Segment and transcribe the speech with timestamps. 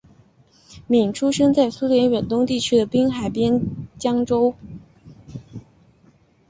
[0.87, 3.61] 闵出生在苏联远东地区的滨海边
[3.99, 4.55] 疆州。